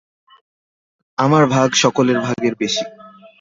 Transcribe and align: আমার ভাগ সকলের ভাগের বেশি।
আমার 1.17 1.43
ভাগ 1.47 1.69
সকলের 1.73 2.17
ভাগের 2.19 2.53
বেশি। 2.55 2.83